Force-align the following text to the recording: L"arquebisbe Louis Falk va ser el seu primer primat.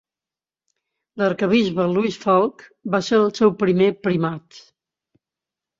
L"arquebisbe 1.19 1.85
Louis 1.91 2.17
Falk 2.25 2.67
va 2.97 3.03
ser 3.11 3.21
el 3.27 3.31
seu 3.43 3.55
primer 3.63 3.95
primat. 4.09 4.63